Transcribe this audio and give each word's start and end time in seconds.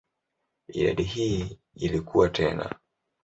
Idadi 0.73 1.03
hii 1.03 1.57
ilikua 1.75 2.29
tena. 2.29 2.75